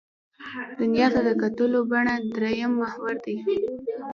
[0.79, 3.35] دنیا ته د کتلو بڼه درېیم محور دی.